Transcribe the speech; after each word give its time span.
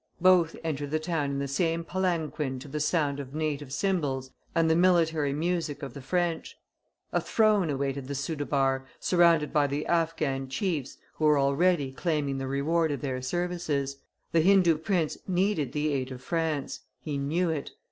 Both 0.19 0.55
entered 0.63 0.89
the 0.89 0.97
town 0.99 1.29
in 1.29 1.37
the 1.37 1.47
same 1.47 1.83
palanquin 1.83 2.57
to 2.57 2.67
the 2.67 2.79
sound 2.79 3.19
of 3.19 3.35
native 3.35 3.71
cymbals 3.71 4.31
and 4.55 4.67
the 4.67 4.75
military 4.75 5.31
music 5.31 5.83
of 5.83 5.93
the. 5.93 6.01
French. 6.01 6.57
A 7.13 7.21
throne 7.21 7.69
awaited 7.69 8.07
the 8.07 8.15
soudhabar, 8.15 8.87
surrounded 8.99 9.53
by 9.53 9.67
the 9.67 9.85
Affghan 9.87 10.49
chiefs, 10.49 10.97
who 11.17 11.25
were 11.25 11.37
already 11.37 11.91
claiming 11.91 12.39
the 12.39 12.47
reward 12.47 12.91
of 12.91 13.01
their 13.01 13.21
services. 13.21 13.97
The 14.31 14.41
Hindoo 14.41 14.79
prince 14.79 15.19
needed 15.27 15.71
the 15.71 15.93
aid 15.93 16.11
of 16.11 16.23
France; 16.23 16.79
he 16.99 17.19
knew 17.19 17.51
it. 17.51 17.69